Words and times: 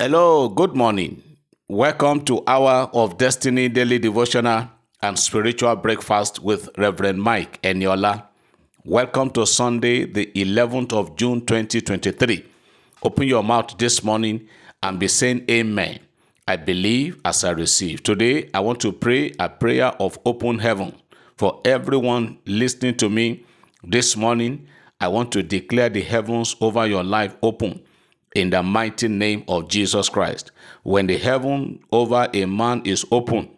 Hello, 0.00 0.48
good 0.48 0.76
morning. 0.76 1.20
Welcome 1.66 2.24
to 2.26 2.44
Hour 2.46 2.88
of 2.92 3.18
Destiny 3.18 3.68
Daily 3.68 3.98
Devotional 3.98 4.68
and 5.02 5.18
Spiritual 5.18 5.74
Breakfast 5.74 6.40
with 6.40 6.68
Reverend 6.78 7.20
Mike 7.20 7.60
Eniola. 7.62 8.28
Welcome 8.84 9.30
to 9.30 9.44
Sunday, 9.44 10.04
the 10.04 10.26
11th 10.36 10.92
of 10.92 11.16
June 11.16 11.44
2023. 11.44 12.46
Open 13.02 13.26
your 13.26 13.42
mouth 13.42 13.76
this 13.76 14.04
morning 14.04 14.46
and 14.84 15.00
be 15.00 15.08
saying 15.08 15.44
Amen. 15.50 15.98
I 16.46 16.54
believe 16.54 17.20
as 17.24 17.42
I 17.42 17.50
receive. 17.50 18.04
Today, 18.04 18.50
I 18.54 18.60
want 18.60 18.78
to 18.82 18.92
pray 18.92 19.34
a 19.40 19.48
prayer 19.48 19.88
of 19.98 20.16
open 20.24 20.60
heaven 20.60 20.94
for 21.36 21.60
everyone 21.64 22.38
listening 22.46 22.96
to 22.98 23.10
me 23.10 23.44
this 23.82 24.16
morning. 24.16 24.68
I 25.00 25.08
want 25.08 25.32
to 25.32 25.42
declare 25.42 25.88
the 25.88 26.02
heavens 26.02 26.54
over 26.60 26.86
your 26.86 27.02
life 27.02 27.34
open 27.42 27.82
in 28.38 28.50
the 28.50 28.62
mighty 28.62 29.08
name 29.08 29.42
of 29.48 29.68
Jesus 29.68 30.08
Christ. 30.08 30.52
When 30.84 31.08
the 31.08 31.18
heaven 31.18 31.80
over 31.90 32.28
a 32.32 32.46
man 32.46 32.82
is 32.84 33.04
open, 33.10 33.50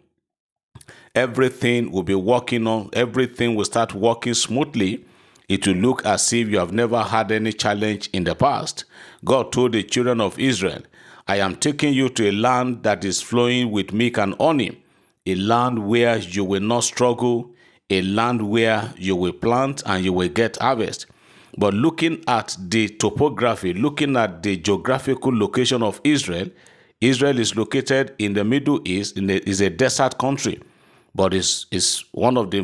everything 1.13 1.91
will 1.91 2.03
be 2.03 2.15
working 2.15 2.65
on, 2.65 2.89
everything 2.93 3.53
will 3.53 3.65
start 3.65 3.93
working 3.93 4.33
smoothly. 4.33 5.05
It 5.47 5.67
will 5.67 5.75
look 5.75 6.03
as 6.05 6.33
if 6.33 6.47
you 6.47 6.57
have 6.57 6.71
never 6.71 7.03
had 7.03 7.31
any 7.31 7.53
challenge 7.53 8.09
in 8.11 8.23
the 8.23 8.33
past. 8.33 8.85
God 9.23 9.51
told 9.51 9.73
the 9.73 9.83
children 9.83 10.19
of 10.19 10.39
Israel, 10.39 10.81
I 11.27 11.37
am 11.37 11.57
taking 11.57 11.93
you 11.93 12.09
to 12.09 12.29
a 12.29 12.31
land 12.31 12.81
that 12.81 13.05
is 13.05 13.21
flowing 13.21 13.69
with 13.69 13.93
milk 13.93 14.17
and 14.17 14.33
honey, 14.39 14.81
a 15.27 15.35
land 15.35 15.87
where 15.87 16.17
you 16.17 16.43
will 16.43 16.61
not 16.61 16.85
struggle, 16.85 17.53
a 17.91 18.01
land 18.01 18.49
where 18.49 18.93
you 18.97 19.15
will 19.15 19.33
plant 19.33 19.83
and 19.85 20.03
you 20.03 20.13
will 20.13 20.29
get 20.29 20.57
harvest. 20.57 21.05
But 21.57 21.73
looking 21.73 22.23
at 22.27 22.55
the 22.59 22.87
topography, 22.89 23.73
looking 23.73 24.15
at 24.15 24.43
the 24.43 24.57
geographical 24.57 25.37
location 25.37 25.83
of 25.83 25.99
Israel, 26.03 26.49
Israel 27.01 27.39
is 27.39 27.55
located 27.55 28.13
in 28.19 28.33
the 28.33 28.43
Middle 28.43 28.79
East, 28.85 29.17
in 29.17 29.27
the, 29.27 29.47
is 29.49 29.59
a 29.59 29.69
desert 29.69 30.17
country, 30.17 30.61
but 31.13 31.33
is 31.33 31.65
is 31.71 32.05
one 32.11 32.37
of 32.37 32.51
the 32.51 32.61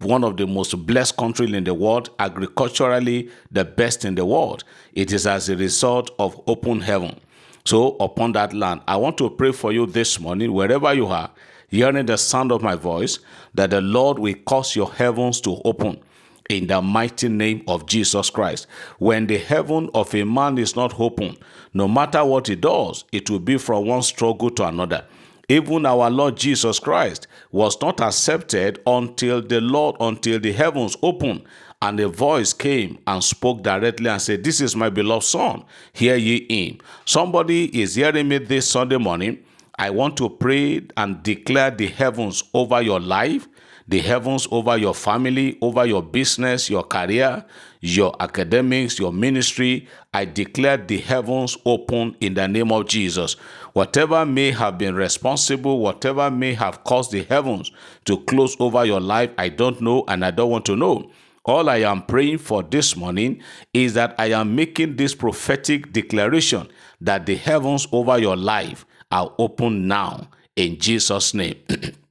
one 0.00 0.22
of 0.22 0.36
the 0.36 0.46
most 0.46 0.86
blessed 0.86 1.16
countries 1.16 1.52
in 1.52 1.64
the 1.64 1.74
world, 1.74 2.10
agriculturally 2.20 3.28
the 3.50 3.64
best 3.64 4.04
in 4.04 4.14
the 4.14 4.24
world. 4.24 4.62
It 4.92 5.12
is 5.12 5.26
as 5.26 5.48
a 5.48 5.56
result 5.56 6.10
of 6.18 6.40
open 6.46 6.80
heaven. 6.80 7.18
So 7.64 7.96
upon 7.98 8.32
that 8.32 8.54
land, 8.54 8.82
I 8.86 8.96
want 8.96 9.18
to 9.18 9.28
pray 9.30 9.50
for 9.52 9.72
you 9.72 9.86
this 9.86 10.20
morning, 10.20 10.52
wherever 10.52 10.94
you 10.94 11.06
are, 11.06 11.30
hearing 11.68 12.06
the 12.06 12.16
sound 12.16 12.52
of 12.52 12.62
my 12.62 12.76
voice, 12.76 13.18
that 13.54 13.70
the 13.70 13.80
Lord 13.80 14.18
will 14.20 14.36
cause 14.46 14.76
your 14.76 14.92
heavens 14.92 15.40
to 15.40 15.60
open 15.64 16.00
in 16.48 16.66
the 16.66 16.80
mighty 16.80 17.28
name 17.28 17.62
of 17.68 17.86
Jesus 17.86 18.30
Christ. 18.30 18.66
When 18.98 19.26
the 19.26 19.38
heaven 19.38 19.90
of 19.94 20.14
a 20.14 20.24
man 20.24 20.58
is 20.58 20.76
not 20.76 20.98
open, 20.98 21.36
no 21.74 21.86
matter 21.86 22.24
what 22.24 22.46
he 22.46 22.56
does, 22.56 23.04
it 23.12 23.28
will 23.28 23.38
be 23.38 23.58
from 23.58 23.86
one 23.86 24.02
struggle 24.02 24.50
to 24.50 24.66
another. 24.66 25.04
Even 25.50 25.86
our 25.86 26.10
Lord 26.10 26.36
Jesus 26.36 26.78
Christ 26.78 27.26
was 27.52 27.80
not 27.80 28.00
accepted 28.00 28.80
until 28.86 29.40
the 29.40 29.60
Lord, 29.60 29.96
until 30.00 30.38
the 30.38 30.52
heavens 30.52 30.96
opened 31.02 31.42
and 31.80 32.00
a 32.00 32.08
voice 32.08 32.52
came 32.52 32.98
and 33.06 33.22
spoke 33.22 33.62
directly 33.62 34.10
and 34.10 34.20
said, 34.20 34.42
This 34.42 34.60
is 34.60 34.74
my 34.74 34.90
beloved 34.90 35.24
Son, 35.24 35.64
hear 35.92 36.16
ye 36.16 36.46
him. 36.48 36.78
Somebody 37.04 37.80
is 37.80 37.94
hearing 37.94 38.28
me 38.28 38.38
this 38.38 38.68
Sunday 38.68 38.96
morning. 38.98 39.38
I 39.78 39.90
want 39.90 40.16
to 40.16 40.28
pray 40.28 40.82
and 40.96 41.22
declare 41.22 41.70
the 41.70 41.86
heavens 41.86 42.42
over 42.52 42.82
your 42.82 43.00
life 43.00 43.46
the 43.88 44.00
heavens 44.00 44.46
over 44.50 44.76
your 44.76 44.94
family, 44.94 45.58
over 45.62 45.86
your 45.86 46.02
business, 46.02 46.68
your 46.68 46.84
career, 46.84 47.44
your 47.80 48.14
academics, 48.20 48.98
your 48.98 49.12
ministry. 49.12 49.88
I 50.12 50.26
declare 50.26 50.76
the 50.76 50.98
heavens 50.98 51.56
open 51.64 52.14
in 52.20 52.34
the 52.34 52.46
name 52.46 52.70
of 52.70 52.86
Jesus. 52.86 53.34
Whatever 53.72 54.26
may 54.26 54.50
have 54.50 54.76
been 54.76 54.94
responsible, 54.94 55.80
whatever 55.80 56.30
may 56.30 56.52
have 56.52 56.84
caused 56.84 57.12
the 57.12 57.24
heavens 57.24 57.72
to 58.04 58.18
close 58.24 58.56
over 58.60 58.84
your 58.84 59.00
life, 59.00 59.30
I 59.38 59.48
don't 59.48 59.80
know 59.80 60.04
and 60.06 60.24
I 60.24 60.30
don't 60.32 60.50
want 60.50 60.66
to 60.66 60.76
know. 60.76 61.10
All 61.46 61.70
I 61.70 61.78
am 61.78 62.02
praying 62.02 62.38
for 62.38 62.62
this 62.62 62.94
morning 62.94 63.42
is 63.72 63.94
that 63.94 64.14
I 64.18 64.32
am 64.32 64.54
making 64.54 64.96
this 64.96 65.14
prophetic 65.14 65.94
declaration 65.94 66.68
that 67.00 67.24
the 67.24 67.36
heavens 67.36 67.88
over 67.90 68.18
your 68.18 68.36
life 68.36 68.84
are 69.10 69.32
open 69.38 69.88
now 69.88 70.28
in 70.56 70.78
Jesus' 70.78 71.32
name. 71.32 71.56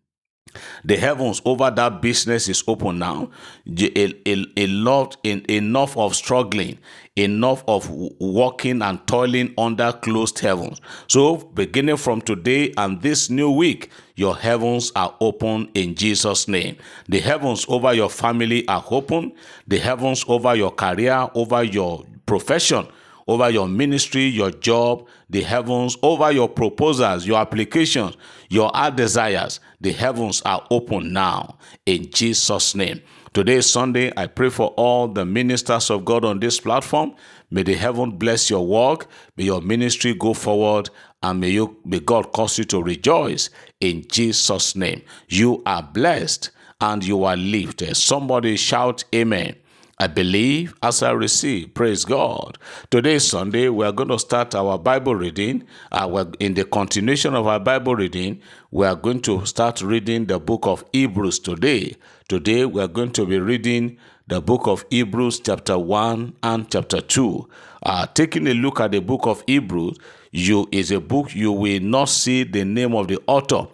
the 0.83 0.97
heavens 0.97 1.41
over 1.45 1.71
that 1.71 2.01
business 2.01 2.47
is 2.47 2.63
open 2.67 2.99
now. 2.99 3.29
A, 3.67 4.13
a, 4.25 4.45
a 4.57 4.67
lot 4.67 5.17
in, 5.23 5.45
enough 5.49 5.97
of 5.97 6.15
struggling 6.15 6.77
enough 7.17 7.63
of 7.67 7.89
working 8.19 8.81
and 8.81 9.05
toiling 9.07 9.53
under 9.57 9.91
closed 9.91 10.39
heavens. 10.39 10.79
So 11.07 11.37
beginning 11.37 11.97
from 11.97 12.21
today 12.21 12.73
and 12.77 13.01
this 13.01 13.29
new 13.29 13.51
week 13.51 13.89
your 14.15 14.35
heavens 14.35 14.91
are 14.95 15.15
open 15.19 15.69
in 15.73 15.95
jesus 15.95 16.47
name. 16.47 16.77
The 17.09 17.19
heavens 17.19 17.65
over 17.67 17.93
your 17.93 18.09
family 18.09 18.67
are 18.67 18.83
open. 18.89 19.33
The 19.67 19.79
heavens 19.79 20.23
over 20.27 20.55
your 20.55 20.71
career 20.71 21.27
over 21.33 21.63
your 21.63 22.05
profession 22.25 22.87
over 23.27 23.49
your 23.49 23.67
ministry, 23.67 24.23
your 24.23 24.51
job, 24.51 25.07
the 25.29 25.41
heavens, 25.41 25.97
over 26.01 26.31
your 26.31 26.49
proposals, 26.49 27.27
your 27.27 27.39
applications, 27.39 28.15
your 28.49 28.71
heart 28.73 28.95
desires. 28.95 29.59
The 29.81 29.91
heavens 29.91 30.41
are 30.43 30.65
open 30.71 31.13
now 31.13 31.57
in 31.85 32.09
Jesus' 32.11 32.75
name. 32.75 33.01
Today 33.33 33.55
is 33.55 33.69
Sunday. 33.69 34.11
I 34.17 34.27
pray 34.27 34.49
for 34.49 34.69
all 34.77 35.07
the 35.07 35.25
ministers 35.25 35.89
of 35.89 36.05
God 36.05 36.25
on 36.25 36.39
this 36.39 36.59
platform. 36.59 37.13
May 37.51 37.63
the 37.63 37.75
heaven 37.75 38.11
bless 38.11 38.49
your 38.49 38.65
work. 38.65 39.07
May 39.35 39.45
your 39.45 39.61
ministry 39.61 40.13
go 40.13 40.33
forward. 40.33 40.89
And 41.21 41.41
may 41.41 41.49
you 41.49 41.77
may 41.83 41.99
God 41.99 42.31
cause 42.31 42.57
you 42.57 42.63
to 42.65 42.81
rejoice 42.81 43.49
in 43.79 44.05
Jesus' 44.09 44.75
name. 44.75 45.01
You 45.27 45.61
are 45.65 45.83
blessed 45.83 46.51
and 46.79 47.03
you 47.03 47.23
are 47.25 47.37
lifted. 47.37 47.97
Somebody 47.97 48.55
shout 48.55 49.03
amen. 49.13 49.55
I 49.99 50.05
believe 50.05 50.75
as 50.83 51.01
I 51.01 51.09
receive. 51.11 51.73
Praise 51.73 52.05
God. 52.05 52.59
Today, 52.91 53.17
Sunday, 53.17 53.67
we 53.69 53.83
are 53.83 53.91
going 53.91 54.09
to 54.09 54.19
start 54.19 54.53
our 54.53 54.77
Bible 54.77 55.15
reading. 55.15 55.63
Uh, 55.91 56.25
in 56.39 56.53
the 56.53 56.65
continuation 56.65 57.33
of 57.33 57.47
our 57.47 57.59
Bible 57.59 57.95
reading, 57.95 58.39
we 58.69 58.85
are 58.85 58.95
going 58.95 59.21
to 59.21 59.43
start 59.47 59.81
reading 59.81 60.25
the 60.25 60.39
book 60.39 60.67
of 60.67 60.85
Hebrews 60.93 61.39
today. 61.39 61.95
Today, 62.27 62.65
we 62.65 62.79
are 62.79 62.87
going 62.87 63.11
to 63.13 63.25
be 63.25 63.39
reading 63.39 63.97
the 64.27 64.39
book 64.39 64.67
of 64.67 64.85
Hebrews, 64.91 65.39
chapter 65.39 65.79
1 65.79 66.35
and 66.43 66.69
chapter 66.71 67.01
2. 67.01 67.49
Uh, 67.81 68.05
taking 68.05 68.45
a 68.45 68.53
look 68.53 68.79
at 68.79 68.91
the 68.91 68.99
book 68.99 69.25
of 69.25 69.43
Hebrews, 69.47 69.97
you 70.29 70.69
is 70.71 70.91
a 70.91 70.99
book 70.99 71.33
you 71.33 71.51
will 71.51 71.79
not 71.79 72.09
see 72.09 72.43
the 72.43 72.63
name 72.65 72.93
of 72.93 73.07
the 73.07 73.19
author. 73.25 73.67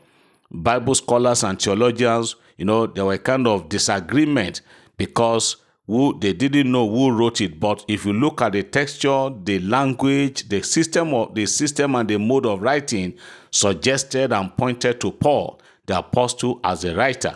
Bible 0.50 0.96
scholars 0.96 1.44
and 1.44 1.62
theologians, 1.62 2.38
you 2.56 2.64
know, 2.64 2.88
there 2.88 3.04
were 3.04 3.18
kind 3.18 3.46
of 3.46 3.68
disagreement 3.68 4.62
because 4.96 5.58
who 5.88 6.18
they 6.20 6.34
didn't 6.34 6.72
know 6.72 6.90
who 6.90 7.12
wrote 7.12 7.42
it. 7.42 7.60
But 7.60 7.84
if 7.88 8.06
you 8.06 8.14
look 8.14 8.42
at 8.42 8.54
the 8.54 8.64
texture 8.64 9.30
the 9.44 9.60
language 9.60 10.48
the 10.50 10.62
system 10.62 11.14
of 11.14 11.36
the 11.36 11.46
system 11.46 11.96
and 11.96 12.10
the 12.10 12.18
mode 12.18 12.46
of 12.46 12.62
writing 12.62 13.16
suggested 13.52 14.32
and 14.32 14.56
pointed 14.58 15.02
to 15.02 15.12
paul 15.12 15.60
the 15.86 15.98
apostle 16.00 16.60
as 16.64 16.86
a 16.86 16.96
writer. 16.96 17.36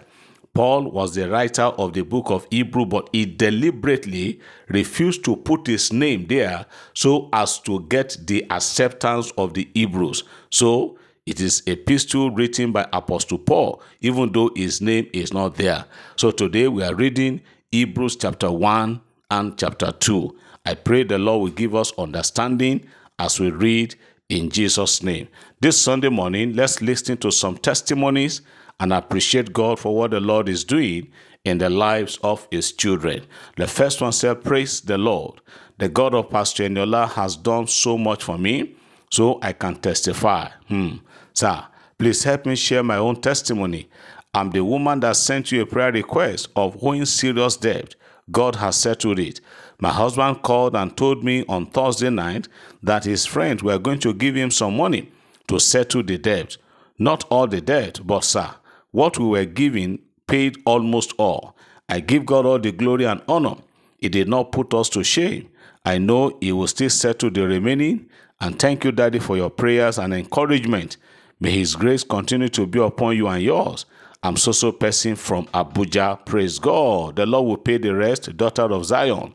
Paul 0.54 0.90
was 0.90 1.14
the 1.14 1.30
writer 1.30 1.64
of 1.64 1.94
the 1.94 2.04
book 2.04 2.32
of 2.32 2.48
hebrew 2.50 2.86
but 2.86 3.10
he 3.12 3.26
deliberately 3.26 4.40
refused 4.70 5.24
to 5.26 5.36
put 5.36 5.68
his 5.68 5.92
name 5.92 6.26
there 6.28 6.66
so 6.94 7.30
as 7.34 7.60
to 7.60 7.82
get 7.90 8.18
the 8.26 8.50
acceptance 8.50 9.32
of 9.38 9.54
the 9.54 9.68
hebrews. 9.74 10.24
So 10.50 10.98
it 11.26 11.42
is 11.42 11.62
a 11.68 11.72
epistle 11.74 12.32
written 12.32 12.72
by 12.72 12.88
apostle 12.94 13.38
paul 13.40 13.82
even 14.00 14.32
though 14.32 14.52
his 14.56 14.80
name 14.80 15.10
is 15.12 15.34
not 15.34 15.56
there. 15.56 15.84
So 16.16 16.32
today 16.32 16.70
we 16.70 16.82
are 16.84 16.96
reading 16.96 17.42
Hebrews 17.72 18.16
chapter 18.16 18.50
1 18.50 19.02
and 19.30 19.58
chapter 19.58 19.92
2. 19.92 20.38
I 20.66 20.74
pray 20.74 21.04
the 21.04 21.18
Lord 21.20 21.42
will 21.42 21.56
give 21.56 21.76
us 21.76 21.92
understanding 21.98 22.86
as 23.20 23.42
we 23.42 23.52
read 23.52 23.94
in 24.30 24.50
Jesus' 24.50 25.04
name. 25.04 25.28
This 25.60 25.80
Sunday 25.80 26.08
morning, 26.08 26.54
let's 26.54 26.82
listen 26.82 27.18
to 27.18 27.30
some 27.30 27.58
testimonies 27.58 28.42
and 28.80 28.94
appreciate 28.94 29.52
God 29.52 29.80
for 29.80 29.94
what 29.94 30.12
the 30.12 30.22
Lord 30.22 30.48
is 30.48 30.64
doing 30.64 31.12
in 31.44 31.58
the 31.58 31.70
lives 31.70 32.18
of 32.24 32.48
his 32.52 32.72
children. 32.72 33.26
The 33.58 33.68
first 33.68 34.00
one 34.00 34.14
said, 34.14 34.46
Praise 34.46 34.80
the 34.80 34.98
Lord. 34.98 35.42
The 35.78 35.90
God 35.90 36.16
of 36.16 36.30
Pastor 36.30 36.64
Eniola 36.64 37.10
has 37.10 37.36
done 37.36 37.68
so 37.68 37.98
much 37.98 38.24
for 38.24 38.38
me, 38.38 38.78
so 39.12 39.40
I 39.42 39.52
can 39.52 39.76
testify. 39.76 40.50
Hmm. 40.70 40.98
Sir, 41.34 41.66
please 41.98 42.24
help 42.24 42.46
me 42.46 42.56
share 42.56 42.84
my 42.84 42.98
own 42.98 43.20
testimony. 43.20 43.90
I'm 44.34 44.52
the 44.52 44.64
woman 44.64 45.00
that 45.02 45.16
sent 45.16 45.52
you 45.52 45.62
a 45.62 45.66
prayer 45.66 45.92
request 45.92 46.50
of 46.56 46.82
owing 46.84 47.06
serious 47.06 47.58
debt. 47.58 47.96
God 48.32 48.56
has 48.58 48.76
settled 48.78 49.20
it. 49.20 49.42
My 49.80 49.90
husband 49.90 50.42
called 50.44 50.76
and 50.76 50.96
told 50.96 51.24
me 51.24 51.46
on 51.48 51.68
Thursday 51.68 52.10
night 52.10 52.48
that 52.84 53.06
his 53.06 53.26
friends 53.26 53.64
were 53.64 53.80
going 53.80 54.00
to 54.00 54.14
give 54.14 54.36
him 54.36 54.52
some 54.52 54.78
money 54.78 55.12
to 55.48 55.60
settle 55.60 56.04
the 56.04 56.18
debt. 56.18 56.58
Not 57.00 57.24
all 57.30 57.48
the 57.48 57.62
debt, 57.62 58.00
but 58.04 58.24
sir, 58.24 58.50
what 58.92 59.18
we 59.18 59.26
were 59.26 59.46
giving 59.46 60.00
paid 60.28 60.58
almost 60.66 61.14
all. 61.18 61.56
I 61.88 62.00
give 62.02 62.26
God 62.26 62.46
all 62.46 62.60
the 62.60 62.72
glory 62.72 63.06
and 63.06 63.22
honor. 63.28 63.56
He 64.00 64.10
did 64.10 64.28
not 64.28 64.52
put 64.52 64.74
us 64.74 64.90
to 64.90 65.04
shame. 65.04 65.50
I 65.86 66.00
know 66.00 66.38
he 66.42 66.52
will 66.52 66.68
still 66.68 66.90
settle 66.90 67.32
the 67.32 67.48
remaining 67.48 68.10
And 68.40 68.60
thank 68.60 68.84
you, 68.84 68.92
Daddy, 68.92 69.20
for 69.20 69.36
your 69.36 69.50
prayers 69.50 69.98
and 69.98 70.14
encouragement. 70.14 70.98
May 71.40 71.52
His 71.52 71.76
grace 71.76 72.04
continue 72.04 72.50
to 72.50 72.66
be 72.68 72.80
upon 72.80 73.16
you 73.16 73.28
and 73.28 73.42
yours. 73.42 73.86
I'm 74.24 74.36
so 74.36 74.52
so 74.52 74.72
person 74.72 75.16
from 75.16 75.46
Abuja. 75.48 76.26
Praise 76.26 76.60
God. 76.60 77.16
The 77.18 77.26
Lord 77.26 77.48
will 77.48 77.58
pay 77.58 77.78
the 77.78 77.94
rest, 77.94 78.36
daughter 78.36 78.64
of 78.64 78.86
Zion, 78.86 79.34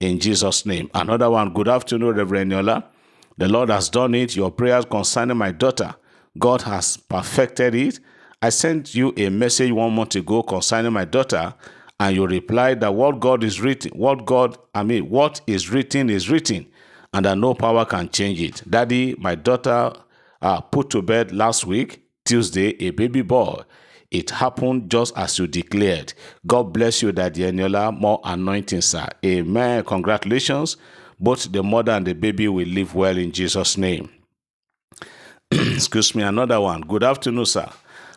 in 0.00 0.18
Jesus' 0.18 0.66
name. 0.66 0.90
Another 0.94 1.30
one. 1.30 1.52
Good 1.52 1.68
afternoon, 1.68 2.16
Reverend 2.16 2.52
Eniola. 2.52 2.84
The 3.38 3.48
Lord 3.48 3.70
has 3.70 3.88
done 3.88 4.14
it. 4.14 4.36
Your 4.36 4.50
prayers 4.50 4.84
concerning 4.84 5.36
my 5.36 5.52
daughter, 5.52 5.94
God 6.38 6.62
has 6.62 6.96
perfected 6.96 7.74
it. 7.74 8.00
I 8.42 8.50
sent 8.50 8.94
you 8.94 9.14
a 9.16 9.28
message 9.30 9.70
one 9.72 9.94
month 9.94 10.16
ago 10.16 10.42
concerning 10.42 10.92
my 10.92 11.04
daughter, 11.04 11.54
and 11.98 12.14
you 12.14 12.26
replied 12.26 12.80
that 12.80 12.94
what 12.94 13.20
God 13.20 13.42
is 13.44 13.60
written, 13.60 13.92
what 13.96 14.26
God, 14.26 14.58
I 14.74 14.82
mean, 14.82 15.08
what 15.08 15.40
is 15.46 15.70
written 15.70 16.10
is 16.10 16.28
written, 16.28 16.66
and 17.12 17.24
that 17.24 17.38
no 17.38 17.54
power 17.54 17.84
can 17.84 18.08
change 18.10 18.42
it. 18.42 18.62
Daddy, 18.68 19.14
my 19.18 19.34
daughter 19.36 19.92
uh, 20.42 20.60
put 20.60 20.90
to 20.90 21.00
bed 21.00 21.32
last 21.32 21.64
week, 21.64 22.02
Tuesday, 22.24 22.76
a 22.84 22.90
baby 22.90 23.22
boy. 23.22 23.62
It 24.14 24.30
happened 24.30 24.92
just 24.92 25.12
as 25.18 25.40
you 25.40 25.48
declared. 25.48 26.14
God 26.46 26.72
bless 26.72 27.02
you, 27.02 27.10
Daddy 27.10 27.42
Eniola. 27.42 27.92
More 27.98 28.20
anointing, 28.22 28.82
sir. 28.82 29.08
Amen. 29.24 29.82
Congratulations. 29.82 30.76
Both 31.18 31.50
the 31.50 31.64
mother 31.64 31.90
and 31.90 32.06
the 32.06 32.12
baby 32.12 32.46
will 32.46 32.64
live 32.68 32.94
well 32.94 33.18
in 33.18 33.32
Jesus' 33.32 33.76
name. 33.76 34.08
Excuse 35.50 36.14
me, 36.14 36.22
another 36.22 36.60
one. 36.60 36.82
Good 36.82 37.02
afternoon, 37.02 37.46
sir. 37.46 37.68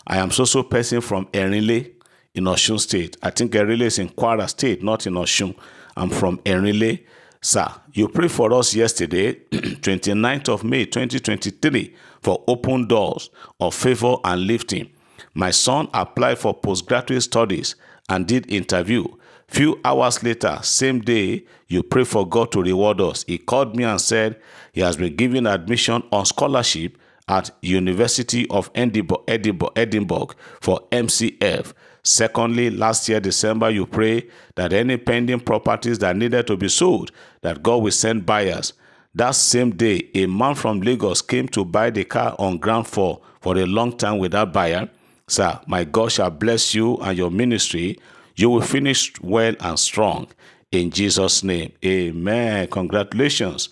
I 0.05 0.17
am 0.19 0.29
so-so 0.29 0.61
person 0.61 1.01
from 1.01 1.25
Erinle 1.33 1.91
in 2.35 2.43
Osun 2.43 2.79
State. 2.79 3.17
I 3.23 3.31
think 3.31 3.53
Erinle 3.53 3.81
is 3.81 3.97
in 3.97 4.09
Kwara 4.09 4.47
State, 4.47 4.83
not 4.83 5.07
in 5.07 5.15
Osun. 5.15 5.55
I'm 5.95 6.11
from 6.11 6.37
Erinle. 6.39 7.03
Sir, 7.41 7.67
you 7.93 8.07
prayed 8.07 8.31
for 8.31 8.53
us 8.53 8.75
yesterday, 8.75 9.33
29th 9.51 10.49
of 10.49 10.63
May 10.63 10.85
2023, 10.85 11.95
for 12.21 12.43
open 12.47 12.85
doors 12.87 13.31
of 13.59 13.73
favor 13.73 14.17
and 14.23 14.45
lifting. 14.45 14.91
My 15.37 15.51
son 15.51 15.87
applied 15.93 16.39
for 16.39 16.51
postgraduate 16.51 17.21
studies 17.21 17.75
and 18.09 18.25
did 18.25 18.51
interview. 18.51 19.05
Few 19.47 19.79
hours 19.85 20.23
later, 20.23 20.57
same 20.63 20.99
day, 20.99 21.45
you 21.67 21.83
pray 21.83 22.05
for 22.05 22.27
God 22.27 22.51
to 22.53 22.63
reward 22.63 22.99
us. 22.99 23.23
He 23.27 23.37
called 23.37 23.75
me 23.75 23.83
and 23.83 24.01
said 24.01 24.41
he 24.73 24.81
has 24.81 24.97
been 24.97 25.15
given 25.15 25.45
admission 25.45 26.01
on 26.11 26.25
scholarship 26.25 26.97
at 27.27 27.51
University 27.61 28.47
of 28.49 28.71
Edinburgh, 28.73 30.29
for 30.59 30.81
MCF. 30.91 31.71
Secondly, 32.01 32.71
last 32.71 33.07
year, 33.07 33.19
December, 33.19 33.69
you 33.69 33.85
pray 33.85 34.27
that 34.55 34.73
any 34.73 34.97
pending 34.97 35.41
properties 35.41 35.99
that 35.99 36.15
needed 36.15 36.47
to 36.47 36.57
be 36.57 36.67
sold, 36.67 37.11
that 37.41 37.61
God 37.61 37.83
will 37.83 37.91
send 37.91 38.25
buyers. 38.25 38.73
That 39.13 39.35
same 39.35 39.69
day, 39.75 40.09
a 40.15 40.25
man 40.25 40.55
from 40.55 40.81
Lagos 40.81 41.21
came 41.21 41.47
to 41.49 41.63
buy 41.63 41.91
the 41.91 42.05
car 42.05 42.35
on 42.39 42.57
ground 42.57 42.87
floor 42.87 43.21
for 43.39 43.55
a 43.55 43.67
long 43.67 43.95
time 43.95 44.17
without 44.17 44.51
buyer. 44.51 44.89
Sir, 45.29 45.59
my 45.67 45.83
God 45.83 46.11
shall 46.13 46.29
bless 46.29 46.73
you 46.73 46.95
and 46.97 47.17
your 47.17 47.29
ministry. 47.29 47.99
You 48.37 48.49
will 48.49 48.61
finish 48.61 49.11
well 49.21 49.55
and 49.59 49.77
strong. 49.77 50.27
In 50.71 50.89
Jesus' 50.89 51.43
name, 51.43 51.73
amen. 51.83 52.67
Congratulations. 52.69 53.67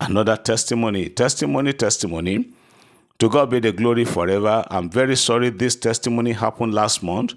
Another 0.00 0.36
testimony, 0.36 1.08
testimony, 1.08 1.72
testimony. 1.72 2.52
To 3.18 3.28
God 3.28 3.50
be 3.50 3.58
the 3.58 3.72
glory 3.72 4.04
forever. 4.04 4.64
I'm 4.70 4.88
very 4.88 5.16
sorry 5.16 5.50
this 5.50 5.74
testimony 5.74 6.32
happened 6.32 6.74
last 6.74 7.02
month. 7.02 7.34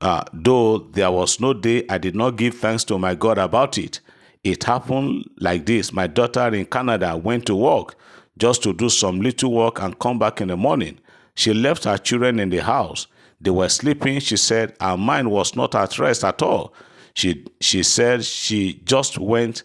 Uh, 0.00 0.22
though 0.32 0.78
there 0.78 1.10
was 1.10 1.40
no 1.40 1.54
day 1.54 1.84
I 1.88 1.98
did 1.98 2.14
not 2.14 2.36
give 2.36 2.54
thanks 2.54 2.84
to 2.84 2.98
my 2.98 3.16
God 3.16 3.38
about 3.38 3.78
it. 3.78 4.00
It 4.44 4.62
happened 4.64 5.28
like 5.38 5.66
this. 5.66 5.92
My 5.92 6.06
daughter 6.06 6.54
in 6.54 6.66
Canada 6.66 7.16
went 7.16 7.46
to 7.46 7.56
work 7.56 7.96
just 8.38 8.62
to 8.62 8.72
do 8.72 8.88
some 8.88 9.20
little 9.20 9.52
work 9.52 9.82
and 9.82 9.98
come 9.98 10.20
back 10.20 10.40
in 10.40 10.48
the 10.48 10.56
morning. 10.56 10.98
She 11.34 11.54
left 11.54 11.84
her 11.84 11.98
children 11.98 12.38
in 12.38 12.50
the 12.50 12.58
house. 12.58 13.06
They 13.40 13.50
were 13.50 13.68
sleeping. 13.68 14.20
She 14.20 14.36
said 14.36 14.74
her 14.80 14.96
mind 14.96 15.30
was 15.30 15.56
not 15.56 15.74
at 15.74 15.98
rest 15.98 16.24
at 16.24 16.42
all. 16.42 16.74
She 17.14 17.44
she 17.60 17.82
said 17.82 18.24
she 18.24 18.80
just 18.84 19.18
went. 19.18 19.64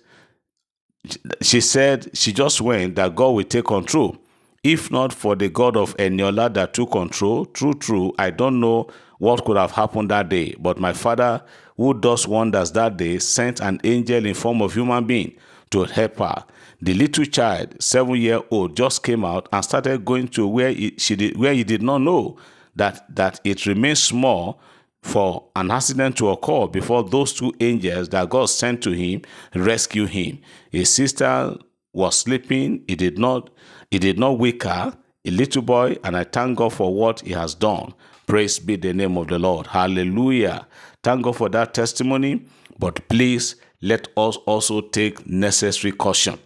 She 1.41 1.61
said 1.61 2.09
she 2.17 2.33
just 2.33 2.59
went 2.59 2.95
that 2.95 3.15
God 3.15 3.29
will 3.29 3.43
take 3.43 3.65
control. 3.65 4.17
If 4.63 4.91
not 4.91 5.13
for 5.13 5.35
the 5.35 5.47
God 5.49 5.77
of 5.77 5.95
Eniola 5.97 6.53
that 6.55 6.73
took 6.73 6.91
control, 6.91 7.45
true, 7.45 7.73
true, 7.73 8.13
I 8.17 8.31
don't 8.31 8.59
know 8.59 8.89
what 9.19 9.45
could 9.45 9.55
have 9.57 9.71
happened 9.71 10.11
that 10.11 10.29
day. 10.29 10.55
But 10.59 10.79
my 10.79 10.93
father, 10.93 11.43
who 11.77 11.93
does 11.93 12.27
wonders 12.27 12.71
that 12.73 12.97
day, 12.97 13.19
sent 13.19 13.61
an 13.61 13.79
angel 13.83 14.25
in 14.25 14.33
form 14.33 14.61
of 14.61 14.73
human 14.73 15.05
being 15.05 15.37
to 15.69 15.83
help 15.85 16.17
her. 16.17 16.43
The 16.81 16.93
little 16.93 17.25
child, 17.25 17.81
seven 17.81 18.15
year 18.15 18.41
old, 18.51 18.77
just 18.77 19.03
came 19.03 19.25
out 19.25 19.49
and 19.51 19.63
started 19.63 20.05
going 20.05 20.27
to 20.29 20.47
where 20.47 20.71
he, 20.71 20.93
she 20.97 21.15
did, 21.15 21.37
where 21.37 21.53
he 21.53 21.63
did 21.63 21.81
not 21.81 21.99
know 21.99 22.37
that 22.75 23.13
that 23.15 23.39
it 23.43 23.65
remains 23.65 24.03
small 24.03 24.59
for 25.01 25.45
an 25.55 25.71
accident 25.71 26.17
to 26.17 26.29
occur 26.29 26.67
before 26.67 27.03
those 27.03 27.33
two 27.33 27.53
angels 27.59 28.09
that 28.09 28.29
God 28.29 28.45
sent 28.49 28.83
to 28.83 28.91
him 28.91 29.21
rescue 29.55 30.05
him. 30.05 30.39
His 30.71 30.93
sister 30.93 31.57
was 31.93 32.17
sleeping. 32.17 32.83
He 32.87 32.95
did 32.95 33.17
not. 33.17 33.49
He 33.91 33.99
did 33.99 34.19
not 34.19 34.37
wake 34.39 34.63
her. 34.63 34.95
A 35.25 35.31
little 35.31 35.61
boy, 35.61 35.97
and 36.03 36.15
I 36.15 36.23
thank 36.23 36.57
God 36.57 36.71
for 36.73 36.93
what 36.93 37.21
He 37.21 37.33
has 37.33 37.53
done. 37.53 37.93
Praise 38.27 38.59
be 38.59 38.75
the 38.77 38.93
name 38.93 39.17
of 39.17 39.27
the 39.27 39.39
Lord. 39.39 39.67
Hallelujah. 39.67 40.67
Thank 41.03 41.23
God 41.23 41.35
for 41.35 41.49
that 41.49 41.73
testimony. 41.73 42.45
But 42.79 43.07
please 43.09 43.55
let 43.81 44.07
us 44.15 44.37
also 44.45 44.81
take 44.81 45.27
necessary 45.27 45.91
caution. 45.91 46.37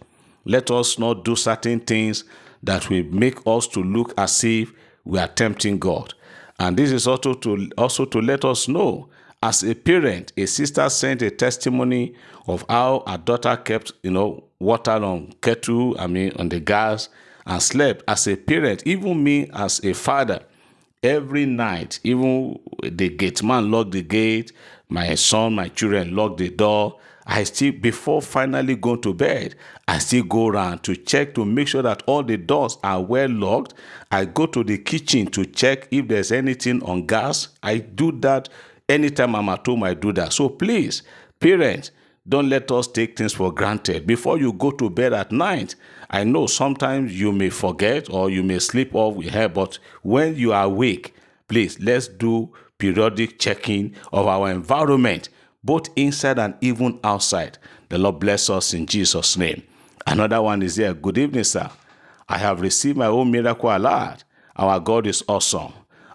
Let 0.44 0.70
us 0.70 0.98
not 0.98 1.24
do 1.24 1.36
certain 1.36 1.80
things 1.80 2.24
that 2.62 2.88
will 2.90 3.04
make 3.04 3.38
us 3.46 3.66
to 3.68 3.80
look 3.82 4.14
as 4.16 4.42
if 4.44 4.72
we 5.04 5.18
are 5.18 5.28
tempting 5.28 5.78
God. 5.78 6.14
And 6.58 6.76
this 6.76 6.92
is 6.92 7.06
also 7.06 7.34
to 7.34 7.70
also 7.76 8.04
to 8.04 8.20
let 8.20 8.44
us 8.44 8.68
know 8.68 9.08
as 9.42 9.64
a 9.64 9.74
parent, 9.74 10.32
a 10.36 10.46
sister 10.46 10.88
sent 10.88 11.20
a 11.22 11.30
testimony 11.30 12.14
of 12.46 12.64
how 12.68 13.02
her 13.06 13.18
daughter 13.18 13.56
kept, 13.56 13.92
you 14.02 14.12
know, 14.12 14.44
water 14.60 14.92
on 14.92 15.32
kettle, 15.40 15.96
I 15.98 16.06
mean, 16.06 16.32
on 16.38 16.48
the 16.48 16.60
gas, 16.60 17.08
and 17.44 17.60
slept. 17.60 18.04
As 18.06 18.28
a 18.28 18.36
parent, 18.36 18.84
even 18.86 19.22
me 19.22 19.50
as 19.52 19.84
a 19.84 19.94
father, 19.94 20.44
every 21.02 21.44
night, 21.44 21.98
even 22.04 22.60
the 22.84 23.08
gate 23.08 23.42
man 23.42 23.70
locked 23.70 23.90
the 23.90 24.02
gate, 24.02 24.52
my 24.88 25.14
son, 25.16 25.54
my 25.54 25.68
children 25.68 26.14
locked 26.14 26.38
the 26.38 26.50
door. 26.50 27.00
I 27.26 27.44
still, 27.44 27.72
before 27.72 28.20
finally 28.20 28.76
going 28.76 29.00
to 29.02 29.14
bed, 29.14 29.54
I 29.86 29.98
still 29.98 30.24
go 30.24 30.48
around 30.48 30.82
to 30.84 30.96
check 30.96 31.34
to 31.34 31.44
make 31.44 31.68
sure 31.68 31.82
that 31.82 32.02
all 32.06 32.22
the 32.22 32.36
doors 32.36 32.78
are 32.82 33.00
well 33.00 33.28
locked. 33.28 33.74
I 34.10 34.24
go 34.24 34.46
to 34.46 34.64
the 34.64 34.78
kitchen 34.78 35.26
to 35.28 35.44
check 35.44 35.88
if 35.90 36.08
there's 36.08 36.32
anything 36.32 36.82
on 36.82 37.06
gas. 37.06 37.48
I 37.62 37.78
do 37.78 38.12
that 38.20 38.48
anytime 38.88 39.34
I'm 39.34 39.48
at 39.48 39.66
home, 39.66 39.84
I 39.84 39.94
do 39.94 40.12
that. 40.12 40.32
So 40.32 40.48
please, 40.48 41.02
parents, 41.40 41.90
don't 42.28 42.48
let 42.48 42.70
us 42.70 42.86
take 42.86 43.16
things 43.16 43.32
for 43.32 43.52
granted. 43.52 44.06
Before 44.06 44.38
you 44.38 44.52
go 44.52 44.70
to 44.72 44.88
bed 44.88 45.12
at 45.12 45.32
night, 45.32 45.74
I 46.10 46.24
know 46.24 46.46
sometimes 46.46 47.18
you 47.18 47.32
may 47.32 47.50
forget 47.50 48.10
or 48.10 48.30
you 48.30 48.42
may 48.42 48.58
sleep 48.60 48.94
off 48.94 49.16
with 49.16 49.30
her, 49.30 49.48
but 49.48 49.78
when 50.02 50.36
you 50.36 50.52
are 50.52 50.64
awake, 50.64 51.14
please 51.48 51.80
let's 51.80 52.06
do 52.06 52.52
periodic 52.78 53.38
checking 53.38 53.94
of 54.12 54.26
our 54.26 54.50
environment, 54.50 55.28
both 55.62 55.88
inside 55.96 56.38
and 56.38 56.54
even 56.60 56.98
outside. 57.04 57.58
The 57.88 57.98
Lord 57.98 58.20
bless 58.20 58.50
us 58.50 58.74
in 58.74 58.86
Jesus' 58.86 59.36
name. 59.36 59.62
Another 60.06 60.42
one 60.42 60.62
is 60.62 60.76
here. 60.76 60.94
Good 60.94 61.18
evening, 61.18 61.44
sir. 61.44 61.70
I 62.28 62.38
have 62.38 62.60
received 62.60 62.96
my 62.96 63.06
own 63.06 63.30
miracle 63.30 63.74
alert. 63.74 64.24
Our 64.56 64.80
God 64.80 65.06
is 65.06 65.22
awesome. 65.28 65.72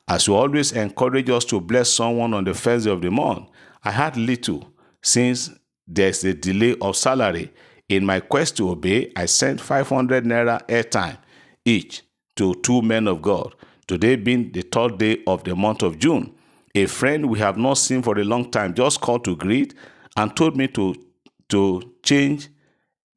As 0.07 0.27
you 0.27 0.35
always 0.35 0.71
encourage 0.71 1.29
us 1.29 1.45
to 1.45 1.59
bless 1.59 1.89
someone 1.89 2.33
on 2.33 2.43
the 2.43 2.53
first 2.53 2.85
day 2.85 2.91
of 2.91 3.01
the 3.01 3.11
month, 3.11 3.49
I 3.83 3.91
had 3.91 4.17
little 4.17 4.71
since 5.01 5.49
there's 5.87 6.23
a 6.23 6.33
delay 6.33 6.75
of 6.81 6.95
salary. 6.95 7.51
In 7.89 8.05
my 8.05 8.19
quest 8.19 8.57
to 8.57 8.69
obey, 8.69 9.11
I 9.15 9.25
sent 9.25 9.61
500 9.61 10.25
naira 10.25 10.65
airtime 10.67 11.17
each 11.63 12.03
to 12.35 12.55
two 12.55 12.81
men 12.81 13.07
of 13.07 13.21
God. 13.21 13.55
Today 13.87 14.15
being 14.17 14.51
the 14.51 14.61
third 14.61 14.97
day 14.97 15.23
of 15.25 15.43
the 15.43 15.55
month 15.55 15.83
of 15.83 15.97
June, 15.97 16.33
a 16.83 16.87
friend 16.87 17.29
we 17.29 17.39
have 17.39 17.57
not 17.57 17.75
seen 17.75 18.01
for 18.01 18.17
a 18.19 18.23
long 18.23 18.51
time 18.51 18.73
just 18.73 19.01
called 19.01 19.23
to 19.25 19.35
greet 19.35 19.73
and 20.15 20.35
told 20.35 20.55
me 20.55 20.67
to 20.69 20.95
to 21.49 21.93
change. 22.03 22.49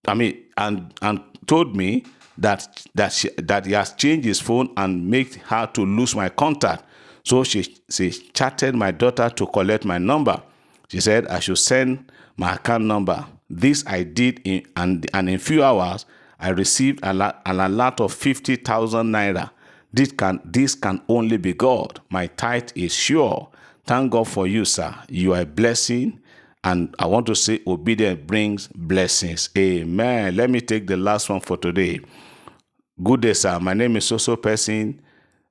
I 0.06 0.14
mean, 0.14 0.44
and 0.56 0.94
and 1.02 1.20
told 1.46 1.76
me 1.76 2.04
that 2.38 2.84
that 2.94 3.12
she, 3.12 3.28
that 3.38 3.66
he 3.66 3.72
has 3.72 3.92
changed 3.92 4.26
his 4.26 4.40
phone 4.40 4.72
and 4.76 5.08
made 5.08 5.34
her 5.34 5.66
to 5.74 5.84
lose 5.84 6.14
my 6.14 6.28
contact. 6.28 6.84
So 7.24 7.44
she 7.44 7.76
she 7.90 8.10
chatted 8.10 8.74
my 8.74 8.90
daughter 8.90 9.28
to 9.30 9.46
collect 9.46 9.84
my 9.84 9.98
number. 9.98 10.40
She 10.88 11.00
said 11.00 11.26
I 11.28 11.40
should 11.40 11.58
send 11.58 12.10
my 12.36 12.54
account 12.54 12.84
number. 12.84 13.26
This 13.48 13.84
I 13.86 14.04
did, 14.04 14.40
in, 14.44 14.64
and, 14.76 15.08
and 15.12 15.28
in 15.28 15.38
few 15.38 15.62
hours, 15.64 16.06
I 16.38 16.50
received 16.50 17.00
an 17.02 17.20
alert 17.44 18.00
of 18.00 18.12
50,000 18.14 19.06
naira. 19.12 19.50
This 19.92 20.12
can, 20.12 20.40
this 20.44 20.74
can 20.74 21.02
only 21.08 21.36
be 21.36 21.52
God. 21.52 22.00
My 22.10 22.26
tithe 22.28 22.70
is 22.74 22.94
sure. 22.94 23.48
Thank 23.86 24.12
God 24.12 24.28
for 24.28 24.46
you, 24.46 24.64
sir. 24.64 24.94
You 25.08 25.34
are 25.34 25.40
a 25.42 25.46
blessing. 25.46 26.20
And 26.62 26.94
I 26.98 27.06
want 27.06 27.26
to 27.26 27.34
say 27.34 27.60
obedience 27.66 28.20
brings 28.26 28.68
blessings. 28.68 29.48
Amen. 29.56 30.36
Let 30.36 30.50
me 30.50 30.60
take 30.60 30.86
the 30.86 30.96
last 30.96 31.28
one 31.30 31.40
for 31.40 31.56
today. 31.56 32.00
Good 33.02 33.22
day, 33.22 33.32
sir. 33.32 33.58
My 33.58 33.72
name 33.72 33.96
is 33.96 34.04
Soso 34.04 34.40
Person. 34.40 35.00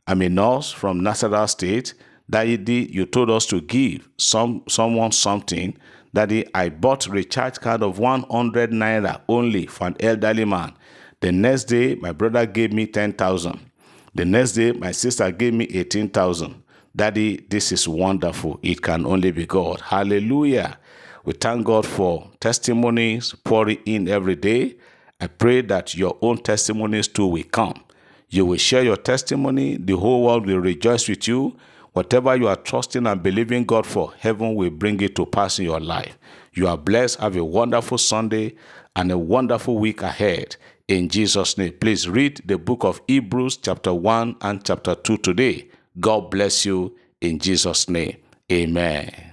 I'm 0.08 0.22
a 0.22 0.29
nurse 0.29 0.72
from 0.72 1.01
Nasarawa 1.01 1.50
State. 1.50 1.96
Daddy, 2.29 2.88
you 2.91 3.05
told 3.08 3.31
us 3.31 3.48
to 3.48 3.60
give 3.60 4.08
some 4.17 4.63
someone 4.69 5.12
something. 5.12 5.75
Daddy, 6.13 6.46
I 6.53 6.69
bought 6.69 7.08
recharge 7.08 7.60
card 7.60 7.81
of 7.81 7.98
100 8.00 8.72
naira 8.72 9.22
only 9.27 9.65
for 9.65 9.88
an 9.88 9.98
elderly 10.00 10.46
man. 10.46 10.74
The 11.22 11.31
next 11.31 11.65
day, 11.65 11.96
my 11.96 12.12
brother 12.12 12.46
gave 12.46 12.72
me 12.72 12.86
10,000. 12.86 13.68
The 14.16 14.25
next 14.25 14.54
day, 14.54 14.72
my 14.72 14.92
sister 14.92 15.32
gave 15.32 15.54
me 15.54 15.66
18,000. 15.66 16.63
Daddy, 16.96 17.38
this 17.50 17.72
is 17.72 17.88
wonderful. 17.88 18.60
It 18.62 18.82
can 18.82 19.06
only 19.06 19.32
be 19.32 19.46
God. 19.46 19.82
Hallelujah. 19.82 20.78
We 21.24 21.34
thank 21.34 21.66
God 21.66 21.86
for 21.86 22.30
testimonies 22.39 23.36
pouring 23.44 23.80
in 23.86 24.08
every 24.08 24.36
day. 24.36 24.75
I 25.22 25.28
pray 25.28 25.62
that 25.62 25.96
your 25.96 26.18
own 26.22 26.38
testimonies 26.39 27.08
too 27.08 27.28
will 27.28 27.44
come. 27.44 27.84
You 28.30 28.46
will 28.46 28.58
share 28.58 28.84
your 28.84 28.98
testimony. 28.98 29.78
The 29.78 29.96
whole 29.96 30.24
world 30.24 30.46
will 30.46 30.60
rejoice 30.60 31.08
with 31.08 31.28
you. 31.28 31.58
Whatever 31.94 32.36
you 32.36 32.48
are 32.48 32.56
trusting 32.56 33.06
and 33.06 33.22
believing 33.22 33.66
God 33.66 33.86
for, 33.86 34.13
heaven 34.18 34.56
will 34.56 34.70
bring 34.70 35.01
it 35.01 35.16
to 35.16 35.25
pass 35.25 35.60
in 35.60 35.66
your 35.66 35.80
life. 35.80 36.18
You 36.54 36.68
are 36.68 36.78
blessed. 36.78 37.20
Have 37.20 37.36
a 37.36 37.44
wonderful 37.44 37.98
Sunday 37.98 38.56
and 38.96 39.12
a 39.12 39.18
wonderful 39.18 39.78
week 39.78 40.01
ahead. 40.01 40.56
In 40.89 41.08
Jesus' 41.08 41.55
name, 41.60 41.74
please 41.79 42.10
read 42.10 42.41
the 42.46 42.58
book 42.58 42.84
of 42.84 43.00
Hebrews, 43.08 43.58
chapter 43.58 43.93
1 43.93 44.38
and 44.41 44.65
chapter 44.65 44.96
2 44.96 45.19
today. 45.19 45.69
God 46.00 46.31
bless 46.31 46.65
you 46.65 46.96
in 47.22 47.38
Jesus' 47.38 47.88
name. 47.88 48.17
Amen. 48.51 49.28